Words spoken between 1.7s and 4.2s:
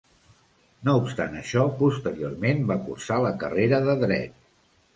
posteriorment va cursar la carrera de